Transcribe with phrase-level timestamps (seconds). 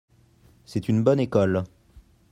[0.65, 1.63] C'est une bonne école.